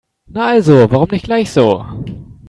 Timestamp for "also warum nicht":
0.53-1.25